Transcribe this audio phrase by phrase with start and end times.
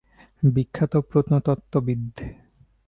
[0.43, 2.05] বিখ্যাত প্রত্নতত্ত্ববিদ।